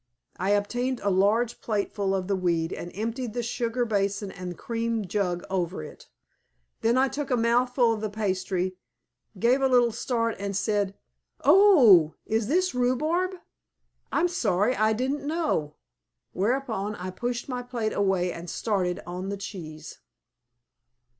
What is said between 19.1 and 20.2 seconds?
the cheese.